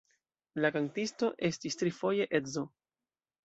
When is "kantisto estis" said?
0.77-1.79